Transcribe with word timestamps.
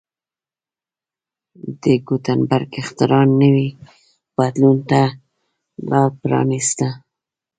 د 1.81 1.83
ګوتنبرګ 2.07 2.71
اختراع 2.81 3.25
نوي 3.41 3.69
بدلون 4.35 4.77
ته 4.89 5.01
لار 5.89 6.09
پرانېسته. 6.21 6.87